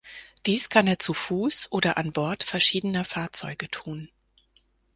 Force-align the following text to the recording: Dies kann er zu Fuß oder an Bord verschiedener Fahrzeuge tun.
Dies 0.47 0.69
kann 0.69 0.87
er 0.87 0.97
zu 0.97 1.13
Fuß 1.13 1.67
oder 1.69 1.95
an 1.97 2.11
Bord 2.11 2.43
verschiedener 2.43 3.05
Fahrzeuge 3.05 3.69
tun. 3.69 4.09